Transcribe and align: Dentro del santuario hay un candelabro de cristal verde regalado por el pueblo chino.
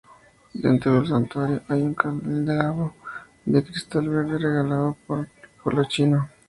Dentro 0.55 0.95
del 0.95 1.07
santuario 1.07 1.61
hay 1.67 1.79
un 1.83 1.93
candelabro 1.93 2.95
de 3.45 3.63
cristal 3.63 4.09
verde 4.09 4.39
regalado 4.39 4.97
por 5.05 5.19
el 5.19 5.27
pueblo 5.63 5.83
chino. 5.83 6.27